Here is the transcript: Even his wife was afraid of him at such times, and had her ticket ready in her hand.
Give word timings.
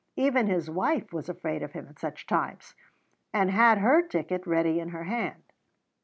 Even 0.15 0.47
his 0.47 0.67
wife 0.67 1.13
was 1.13 1.29
afraid 1.29 1.61
of 1.61 1.73
him 1.73 1.85
at 1.87 1.99
such 1.99 2.25
times, 2.25 2.73
and 3.35 3.51
had 3.51 3.77
her 3.77 4.01
ticket 4.01 4.47
ready 4.47 4.79
in 4.79 4.89
her 4.89 5.03
hand. 5.03 5.43